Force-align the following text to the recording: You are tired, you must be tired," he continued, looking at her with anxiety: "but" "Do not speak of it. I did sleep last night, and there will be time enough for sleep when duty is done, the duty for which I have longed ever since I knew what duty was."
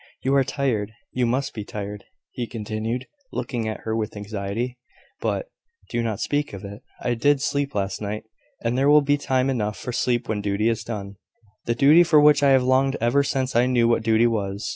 You 0.23 0.33
are 0.33 0.43
tired, 0.43 0.93
you 1.11 1.27
must 1.27 1.53
be 1.53 1.63
tired," 1.63 2.05
he 2.31 2.47
continued, 2.47 3.05
looking 3.31 3.67
at 3.67 3.81
her 3.81 3.95
with 3.95 4.17
anxiety: 4.17 4.79
"but" 5.19 5.51
"Do 5.91 6.01
not 6.01 6.19
speak 6.19 6.53
of 6.53 6.65
it. 6.65 6.81
I 7.01 7.13
did 7.13 7.39
sleep 7.39 7.75
last 7.75 8.01
night, 8.01 8.23
and 8.63 8.75
there 8.75 8.89
will 8.89 9.03
be 9.03 9.15
time 9.19 9.47
enough 9.47 9.77
for 9.77 9.91
sleep 9.91 10.27
when 10.27 10.41
duty 10.41 10.69
is 10.69 10.83
done, 10.83 11.17
the 11.65 11.75
duty 11.75 12.01
for 12.03 12.19
which 12.19 12.41
I 12.41 12.49
have 12.49 12.63
longed 12.63 12.97
ever 12.99 13.21
since 13.21 13.55
I 13.55 13.67
knew 13.67 13.87
what 13.87 14.01
duty 14.01 14.25
was." 14.25 14.67